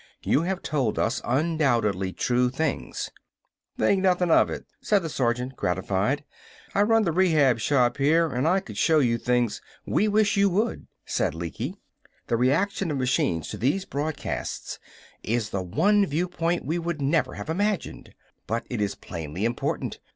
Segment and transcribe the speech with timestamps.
[0.23, 3.11] You have told us undoubtedly true things."
[3.77, 6.23] "Think nothin' of it," said the sergeant, gratified.
[6.73, 9.61] "I run the Rehab Shop here, and I could show you things"
[9.95, 11.75] "We wish you to," said Lecky.
[12.25, 14.79] "The reaction of machines to these broadcasts
[15.21, 18.15] is the one viewpoint we would never have imagined.
[18.47, 19.99] But it is plainly important.